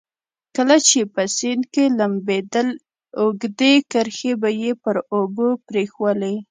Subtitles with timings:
[0.55, 2.67] کله چې په سیند کې لمبېدل
[3.21, 6.35] اوږدې کرښې به یې پر اوبو پرېښوولې.